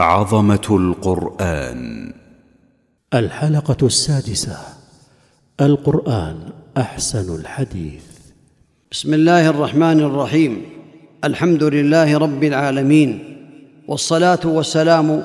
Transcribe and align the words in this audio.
عظمة 0.00 0.66
القرآن. 0.70 2.12
الحلقة 3.14 3.86
السادسة. 3.86 4.56
القرآن 5.60 6.36
أحسن 6.76 7.34
الحديث. 7.34 8.02
بسم 8.92 9.14
الله 9.14 9.48
الرحمن 9.48 10.00
الرحيم. 10.00 10.62
الحمد 11.24 11.64
لله 11.64 12.18
رب 12.18 12.44
العالمين. 12.44 13.36
والصلاة 13.88 14.40
والسلام 14.44 15.24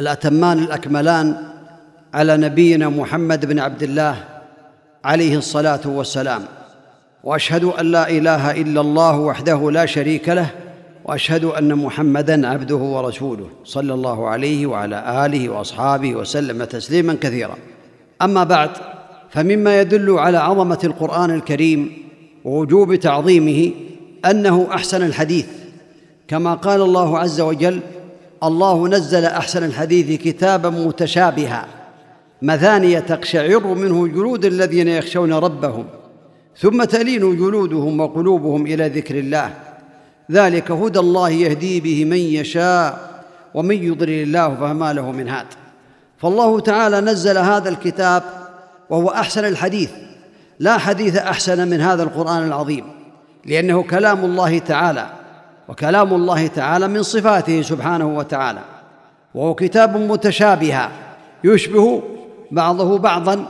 الأتمان 0.00 0.58
الأكملان 0.58 1.36
على 2.14 2.36
نبينا 2.36 2.88
محمد 2.88 3.46
بن 3.46 3.58
عبد 3.58 3.82
الله 3.82 4.24
عليه 5.04 5.38
الصلاة 5.38 5.80
والسلام. 5.86 6.42
وأشهد 7.24 7.64
أن 7.64 7.86
لا 7.86 8.10
إله 8.10 8.50
إلا 8.50 8.80
الله 8.80 9.18
وحده 9.18 9.70
لا 9.70 9.86
شريك 9.86 10.28
له 10.28 10.50
وأشهد 11.04 11.44
أن 11.44 11.74
محمدا 11.74 12.48
عبده 12.48 12.76
ورسوله 12.76 13.46
صلى 13.64 13.94
الله 13.94 14.28
عليه 14.28 14.66
وعلى 14.66 15.26
آله 15.26 15.48
وأصحابه 15.48 16.14
وسلم 16.14 16.64
تسليما 16.64 17.16
كثيرا. 17.20 17.56
أما 18.22 18.44
بعد 18.44 18.70
فمما 19.30 19.80
يدل 19.80 20.10
على 20.18 20.38
عظمة 20.38 20.78
القرآن 20.84 21.30
الكريم 21.30 21.92
ووجوب 22.44 22.94
تعظيمه 22.94 23.70
أنه 24.24 24.68
أحسن 24.70 25.02
الحديث. 25.06 25.46
كما 26.28 26.54
قال 26.54 26.80
الله 26.80 27.18
عز 27.18 27.40
وجل 27.40 27.80
الله 28.42 28.88
نزل 28.88 29.24
أحسن 29.24 29.64
الحديث 29.64 30.22
كتابا 30.22 30.70
متشابها 30.70 31.66
مثانية 32.42 32.98
تقشعر 32.98 33.66
منه 33.66 34.06
جلود 34.06 34.44
الذين 34.44 34.88
يخشون 34.88 35.32
ربهم 35.32 35.84
ثم 36.56 36.84
تلين 36.84 37.36
جلودهم 37.36 38.00
وقلوبهم 38.00 38.66
إلى 38.66 38.88
ذكر 38.88 39.18
الله. 39.18 39.52
ذلك 40.30 40.70
هدى 40.70 40.98
الله 40.98 41.30
يهدي 41.30 41.80
به 41.80 42.04
من 42.04 42.16
يشاء 42.16 43.10
ومن 43.54 43.82
يضلل 43.82 44.22
الله 44.22 44.54
فما 44.54 44.92
له 44.92 45.12
من 45.12 45.28
هاد. 45.28 45.46
فالله 46.18 46.60
تعالى 46.60 47.00
نزل 47.00 47.38
هذا 47.38 47.68
الكتاب 47.68 48.22
وهو 48.90 49.08
أحسن 49.08 49.44
الحديث. 49.44 49.90
لا 50.58 50.78
حديث 50.78 51.16
أحسن 51.16 51.68
من 51.68 51.80
هذا 51.80 52.02
القرآن 52.02 52.46
العظيم 52.46 52.84
لأنه 53.46 53.82
كلام 53.82 54.24
الله 54.24 54.58
تعالى 54.58 55.06
وكلام 55.68 56.14
الله 56.14 56.46
تعالى 56.46 56.88
من 56.88 57.02
صفاته 57.02 57.62
سبحانه 57.62 58.16
وتعالى. 58.18 58.60
وهو 59.34 59.54
كتاب 59.54 59.96
متشابه 59.96 60.88
يشبه 61.44 62.02
بعضه 62.50 62.98
بعضا 62.98 63.44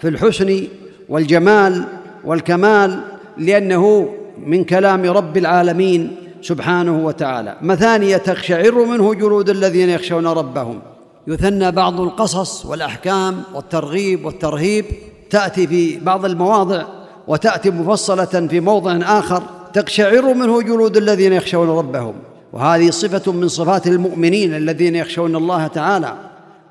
في 0.00 0.08
الحسن 0.08 0.66
والجمال 1.08 1.84
والكمال 2.24 3.00
لأنه 3.38 4.14
من 4.46 4.64
كلام 4.64 5.04
رب 5.04 5.36
العالمين 5.36 6.16
سبحانه 6.42 7.06
وتعالى. 7.06 7.56
مثانية 7.62 8.16
تقشعر 8.16 8.84
منه 8.84 9.14
جلود 9.14 9.50
الذين 9.50 9.88
يخشون 9.88 10.26
ربهم. 10.26 10.80
يثنى 11.26 11.70
بعض 11.70 12.00
القصص 12.00 12.66
والأحكام 12.66 13.42
والترغيب 13.54 14.26
والترهيب. 14.26 14.84
تأتي 15.30 15.66
في 15.66 15.98
بعض 15.98 16.24
المواضع 16.24 16.84
وتأتي 17.28 17.70
مفصلة 17.70 18.46
في 18.50 18.60
موضع 18.60 18.96
آخر. 19.18 19.42
تقشعر 19.74 20.34
منه 20.34 20.62
جلود 20.62 20.96
الذين 20.96 21.32
يخشون 21.32 21.68
ربهم. 21.68 22.14
وهذه 22.52 22.90
صفة 22.90 23.32
من 23.32 23.48
صفات 23.48 23.86
المؤمنين 23.86 24.54
الذين 24.54 24.96
يخشون 24.96 25.36
الله 25.36 25.66
تعالى. 25.66 26.14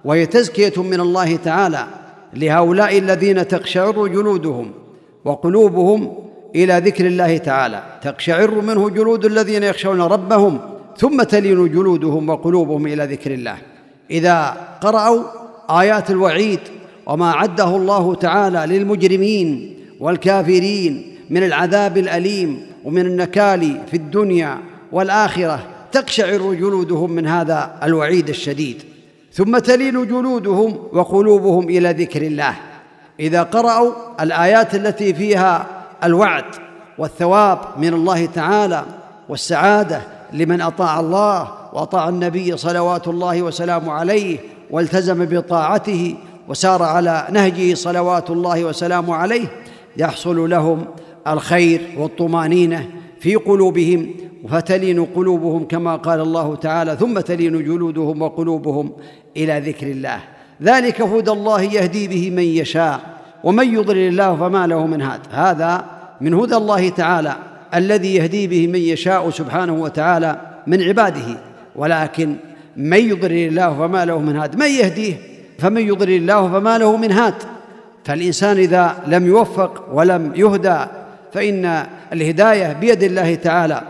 وهي 0.06 0.26
تزكية 0.26 0.84
من 0.84 1.00
الله 1.00 1.36
تعالى 1.36 1.88
لهؤلاء 2.34 2.98
الذين 2.98 3.48
تقشعر 3.48 4.08
جلودهم 4.08 4.72
وقلوبهم 5.26 6.27
إلى 6.56 6.82
ذكر 6.86 7.08
الله 7.08 7.38
تعالى. 7.38 7.84
تقشعر 8.02 8.62
منه 8.62 8.90
جلود 8.90 9.26
الذين 9.26 9.64
يخشون 9.64 10.02
ربهم 10.02 10.60
ثم 10.98 11.24
تلين 11.24 11.72
جلودهم 11.72 12.30
وقلوبهم 12.30 12.88
إلى 12.88 13.04
ذكر 13.06 13.34
الله. 13.34 13.58
إذا 14.12 14.58
قرأوا 14.82 15.24
آيات 15.70 16.10
الوعيد 16.10 16.60
وما 17.06 17.32
عده 17.32 17.76
الله 17.76 18.16
تعالى 18.16 18.78
للمجرمين 18.78 19.76
والكافرين 20.00 21.16
من 21.30 21.44
العذاب 21.44 21.98
الأليم 21.98 22.62
ومن 22.84 23.06
النكال 23.06 23.82
في 23.92 23.98
الدنيا 23.98 24.58
والآخرة 24.92 25.60
تقشعر 25.92 26.54
جلودهم 26.54 27.12
من 27.12 27.28
هذا 27.28 27.80
الوعيد 27.84 28.30
الشديد. 28.30 28.84
ثم 29.34 29.58
تلين 29.58 30.08
جلودهم 30.08 30.78
وقلوبهم 30.94 31.70
إلى 31.70 31.92
ذكر 31.92 32.22
الله. 32.22 32.54
إذا 33.20 33.44
قرأوا 33.44 33.92
الآيات 34.22 34.76
التي 34.76 35.14
فيها 35.14 35.77
الوعد 36.04 36.46
والثواب 36.98 37.60
من 37.78 37.94
الله 37.94 38.26
تعالى 38.26 38.86
والسعادة 39.30 40.02
لمن 40.34 40.62
أطاع 40.62 41.00
الله 41.00 41.48
وأطاع 41.74 42.10
النبي 42.10 42.58
صلوات 42.58 43.08
الله 43.08 43.42
وسلامه 43.42 43.92
عليه 43.92 44.38
والتزم 44.72 45.26
بطاعته 45.26 46.16
وسار 46.48 46.84
على 46.84 47.28
نهجه 47.32 47.74
صلوات 47.74 48.30
الله 48.30 48.64
وسلامه 48.64 49.16
عليه 49.16 49.46
يحصل 49.98 50.50
لهم 50.50 50.86
الخير 51.28 51.82
والطمأنينة 51.98 52.90
في 53.20 53.36
قلوبهم 53.36 54.10
فتلين 54.50 55.06
قلوبهم 55.06 55.68
كما 55.68 55.96
قال 55.96 56.22
الله 56.22 56.56
تعالى 56.56 56.96
ثم 56.96 57.20
تلين 57.20 57.64
جلودهم 57.64 58.22
وقلوبهم 58.22 58.92
إلى 59.38 59.60
ذكر 59.60 59.88
الله. 59.88 60.20
ذلك 60.64 61.02
هدى 61.02 61.32
الله 61.32 61.62
يهدي 61.62 62.08
به 62.08 62.30
من 62.30 62.44
يشاء. 62.44 63.17
ومن 63.44 63.74
يضلل 63.74 64.08
الله 64.08 64.36
فما 64.36 64.68
له 64.68 64.88
من 64.88 65.02
هاد. 65.02 65.20
هذا 65.32 65.86
من 66.22 66.34
هدى 66.34 66.56
الله 66.56 66.90
تعالى 66.90 67.36
الذي 67.76 68.16
يهدي 68.16 68.48
به 68.48 68.68
من 68.68 68.80
يشاء 68.80 69.30
سبحانه 69.30 69.74
وتعالى 69.74 70.42
من 70.68 70.82
عباده. 70.84 71.38
ولكن 71.76 72.36
من 72.78 73.10
يضلل 73.10 73.48
الله 73.48 73.78
فما 73.78 74.06
له 74.06 74.20
من 74.20 74.36
هاد؟ 74.36 74.56
من 74.56 74.66
يهديه؟ 74.66 75.16
فمن 75.60 75.82
يضلل 75.82 76.16
الله 76.16 76.52
فما 76.52 76.78
له 76.78 76.98
من 76.98 77.12
هاد. 77.12 77.34
فالإنسان 78.06 78.58
إذا 78.58 79.04
لم 79.08 79.28
يوفق 79.28 79.86
ولم 79.94 80.32
يهدى 80.36 80.80
فإن 81.34 81.86
الهداية 82.14 82.74
بيد 82.74 83.04
الله 83.04 83.36
تعالى. 83.36 83.82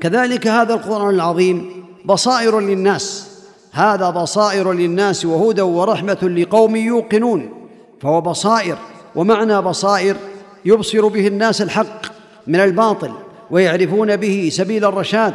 كذلك 0.00 0.46
هذا 0.46 0.74
القرآن 0.74 1.14
العظيم 1.14 1.70
بصائر 2.04 2.60
للناس. 2.60 3.28
هذا 3.72 4.10
بصائر 4.10 4.72
للناس 4.72 5.26
وهدى 5.26 5.62
ورحمة 5.62 6.18
لقوم 6.22 6.76
يوقنون. 6.76 7.55
فهو 8.00 8.20
بصائر 8.20 8.76
ومعنى 9.14 9.62
بصائر 9.62 10.16
يبصر 10.64 11.08
به 11.08 11.26
الناس 11.26 11.62
الحق 11.62 12.06
من 12.46 12.60
الباطل 12.60 13.12
ويعرفون 13.50 14.16
به 14.16 14.48
سبيل 14.52 14.84
الرشاد 14.84 15.34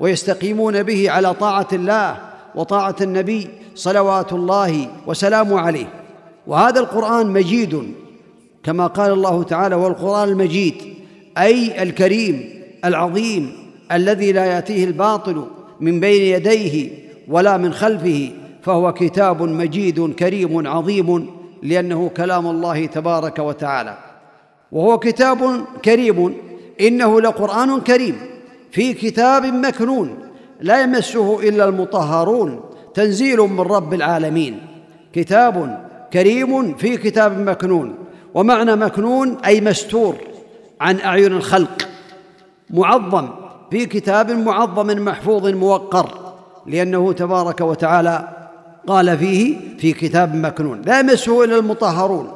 ويستقيمون 0.00 0.82
به 0.82 1.10
على 1.10 1.34
طاعة 1.34 1.68
الله 1.72 2.16
وطاعة 2.54 2.96
النبي 3.00 3.48
صلوات 3.74 4.32
الله 4.32 4.88
وسلامه 5.06 5.60
عليه. 5.60 5.86
وهذا 6.46 6.80
القرآن 6.80 7.26
مجيد 7.26 7.94
كما 8.62 8.86
قال 8.86 9.12
الله 9.12 9.42
تعالى 9.42 9.74
والقرآن 9.74 10.28
المجيد 10.28 10.74
أي 11.38 11.82
الكريم 11.82 12.50
العظيم 12.84 13.52
الذي 13.92 14.32
لا 14.32 14.44
يأتيه 14.44 14.84
الباطل 14.84 15.44
من 15.80 16.00
بين 16.00 16.22
يديه 16.22 16.90
ولا 17.28 17.56
من 17.56 17.72
خلفه 17.72 18.30
فهو 18.62 18.92
كتاب 18.92 19.42
مجيد 19.42 20.14
كريم 20.14 20.66
عظيم 20.66 21.37
لأنه 21.62 22.10
كلام 22.16 22.46
الله 22.46 22.86
تبارك 22.86 23.38
وتعالى. 23.38 23.98
وهو 24.72 24.98
كتاب 24.98 25.64
كريم. 25.84 26.34
إنه 26.80 27.20
لقرآن 27.20 27.80
كريم. 27.80 28.18
في 28.70 28.92
كتاب 28.92 29.44
مكنون. 29.44 30.18
لا 30.60 30.82
يمسه 30.82 31.48
إلا 31.48 31.64
المطهرون. 31.64 32.60
تنزيل 32.94 33.38
من 33.38 33.60
رب 33.60 33.94
العالمين. 33.94 34.60
كتاب 35.12 35.84
كريم 36.12 36.74
في 36.74 36.96
كتاب 36.96 37.40
مكنون. 37.40 37.94
ومعنى 38.34 38.76
مكنون 38.76 39.36
أي 39.44 39.60
مستور 39.60 40.14
عن 40.80 41.00
أعين 41.00 41.32
الخلق. 41.32 41.88
معظم. 42.70 43.28
في 43.70 43.86
كتاب 43.86 44.30
معظم 44.30 44.86
محفوظ 44.86 45.46
موقر. 45.46 46.34
لأنه 46.66 47.12
تبارك 47.12 47.60
وتعالى 47.60 48.28
قال 48.88 49.18
فيه 49.18 49.56
في 49.78 49.92
كتاب 49.92 50.34
مكنون. 50.34 50.82
لا 50.82 51.00
يمسه 51.00 51.44
إلا 51.44 51.56
المطهرون. 51.56 52.32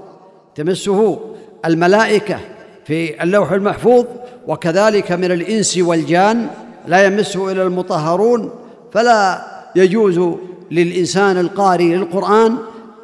تمسه 0.54 1.20
الملائكة 1.64 2.38
في 2.84 3.22
اللوح 3.22 3.52
المحفوظ 3.52 4.04
وكذلك 4.46 5.12
من 5.12 5.32
الإنس 5.32 5.78
والجان. 5.78 6.46
لا 6.87 7.04
يمسه 7.04 7.52
إلا 7.52 7.62
المطهرون. 7.62 8.50
فلا 8.93 9.43
يجوز 9.76 10.37
للإنسان 10.70 11.38
القارئ 11.38 11.84
للقرآن 11.84 12.56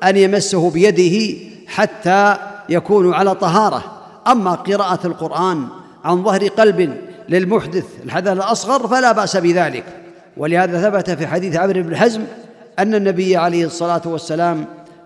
أن 0.05 0.17
يمسه 0.17 0.71
بيده 0.71 1.39
حتى 1.67 2.37
يكون 2.69 3.15
على 3.15 3.35
طهارة. 3.35 3.85
أما 4.27 4.55
قراءة 4.55 5.07
القرآن 5.07 5.65
عن 6.05 6.25
ظهر 6.25 6.49
قلب 6.49 6.95
للمحدث 7.29 7.85
الحدث 8.05 8.33
الأصغر 8.33 8.89
فلا 8.89 9.13
بأس 9.13 9.37
بذلك. 9.37 9.85
ولهذا 10.37 10.91
ثبت 10.91 11.11
في 11.11 11.27
حديث 11.27 11.57
عمرو 11.57 11.83
بن 11.83 11.97
حزم 11.97 12.23
أن 12.79 12.95
النبي 12.95 13.37
عليه 13.37 13.65
الصلاة 13.65 14.03
والسلام 14.07 14.65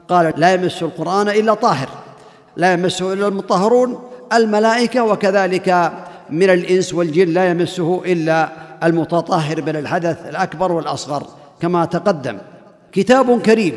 قال 0.08 0.32
لا 0.36 0.54
يمس 0.54 0.82
القرآن 0.82 1.28
إلا 1.28 1.54
طاهر 1.54 1.88
لا 2.56 2.72
يمسه 2.72 3.12
إلا 3.12 3.28
المطهرون 3.28 3.98
الملائكة 4.32 5.04
وكذلك 5.04 5.92
من 6.30 6.50
الإنس 6.50 6.94
والجن 6.94 7.28
لا 7.28 7.50
يمسه 7.50 8.02
إلا 8.06 8.48
المتطهر 8.84 9.62
من 9.62 9.76
الحدث 9.76 10.26
الأكبر 10.28 10.72
والأصغر 10.72 11.22
كما 11.60 11.84
تقدم. 11.84 12.38
كتاب 12.92 13.42
كريم 13.42 13.74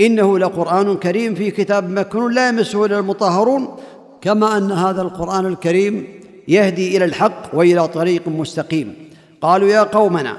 إنه 0.00 0.38
لقرآن 0.38 0.96
كريم 0.96 1.34
في 1.34 1.50
كتاب 1.50 1.90
مكنون 1.90 2.34
لا 2.34 2.48
يمسه 2.48 2.84
إلا 2.84 2.98
المطهرون 2.98 3.76
كما 4.20 4.56
أن 4.56 4.72
هذا 4.72 5.02
القرآن 5.02 5.46
الكريم 5.46 6.06
يهدي 6.48 6.96
إلى 6.96 7.04
الحق 7.04 7.42
وإلى 7.52 7.88
طريق 7.88 8.28
مستقيم. 8.28 8.94
قالوا 9.40 9.68
يا 9.68 9.82
قومنا 9.82 10.36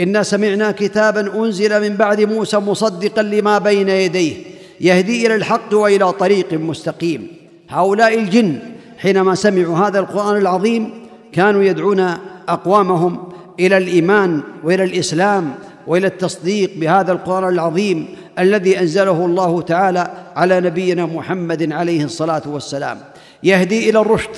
إنا 0.00 0.22
سمعنا 0.22 0.70
كتابا 0.70 1.44
أنزل 1.44 1.80
من 1.80 1.96
بعد 1.96 2.20
موسى 2.20 2.56
مصدقا 2.56 3.22
لما 3.22 3.58
بين 3.58 3.88
يديه 3.88 4.34
يهدي 4.80 5.26
إلى 5.26 5.34
الحق 5.34 5.74
وإلى 5.74 6.12
طريق 6.12 6.52
مستقيم. 6.54 7.26
هؤلاء 7.68 8.18
الجن 8.18 8.58
حينما 8.98 9.34
سمعوا 9.34 9.78
هذا 9.78 9.98
القرآن 9.98 10.36
العظيم 10.36 10.90
كانوا 11.32 11.62
يدعون 11.62 12.00
أقوامهم 12.48 13.32
إلى 13.60 13.76
الإيمان 13.76 14.40
وإلى 14.64 14.84
الإسلام 14.84 15.54
وإلى 15.86 16.06
التصديق 16.06 16.70
بهذا 16.76 17.12
القرآن 17.12 17.48
العظيم 17.48 18.06
الذي 18.38 18.80
أنزله 18.80 19.26
الله 19.26 19.62
تعالى 19.62 20.10
على 20.36 20.60
نبينا 20.60 21.06
محمد 21.06 21.72
عليه 21.72 22.04
الصلاة 22.04 22.42
والسلام. 22.46 22.98
يهدي 23.42 23.90
إلى 23.90 24.00
الرشد. 24.00 24.30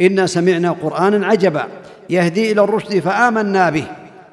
إنا 0.00 0.26
سمعنا 0.26 0.70
قرانا 0.70 1.26
عجبا. 1.26 1.66
يهدي 2.10 2.52
إلى 2.52 2.64
الرشد 2.64 2.98
فآمنا 2.98 3.70
به. 3.70 3.84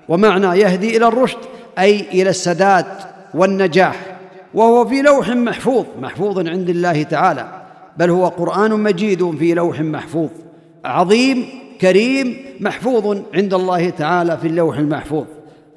ومعنى 0.09 0.59
يهدي 0.59 0.97
إلى 0.97 1.07
الرشد 1.07 1.38
أي 1.79 2.00
إلى 2.00 2.29
السداد 2.29 2.85
والنجاح 3.33 4.17
وهو 4.53 4.85
في 4.85 5.01
لوح 5.01 5.29
محفوظ 5.29 5.85
محفوظ 6.01 6.47
عند 6.47 6.69
الله 6.69 7.03
تعالى 7.03 7.47
بل 7.97 8.09
هو 8.09 8.27
قرآن 8.27 8.71
مجيد 8.71 9.38
في 9.38 9.53
لوح 9.53 9.79
محفوظ 9.79 10.29
عظيم 10.85 11.45
كريم 11.81 12.38
محفوظ 12.59 13.17
عند 13.33 13.53
الله 13.53 13.89
تعالى 13.89 14.38
في 14.38 14.47
اللوح 14.47 14.77
المحفوظ. 14.77 15.25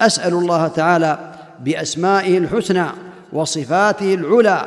أسأل 0.01 0.33
الله 0.33 0.67
تعالى 0.67 1.33
بأسمائه 1.63 2.37
الحسنى 2.37 2.85
وصفاته 3.33 4.13
العلى 4.13 4.65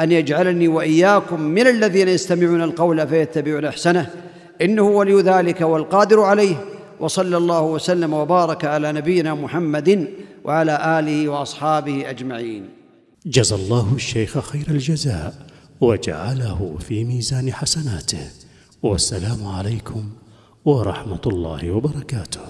أن 0.00 0.12
يجعلني 0.12 0.68
وإياكم 0.68 1.40
من 1.40 1.66
الذين 1.66 2.08
يستمعون 2.08 2.62
القول 2.62 3.08
فيتبعون 3.08 3.64
أحسنه 3.64 4.06
إنه 4.62 4.82
ولي 4.82 5.20
ذلك 5.22 5.60
والقادر 5.60 6.22
عليه. 6.22 6.56
وصلى 7.00 7.36
الله 7.36 7.62
وسلم 7.62 8.12
وبارك 8.12 8.64
على 8.64 8.92
نبينا 8.92 9.34
محمد 9.34 10.08
وعلى 10.44 10.98
آله 10.98 11.28
وأصحابه 11.28 12.10
أجمعين. 12.10 12.68
جزى 13.26 13.54
الله 13.54 13.92
الشيخ 13.94 14.38
خير 14.38 14.66
الجزاء 14.68 15.46
وجعله 15.80 16.76
في 16.80 17.04
ميزان 17.04 17.52
حسناته. 17.52 18.30
والسلام 18.82 19.46
عليكم 19.46 20.04
ورحمة 20.64 21.20
الله 21.26 21.70
وبركاته. 21.70 22.40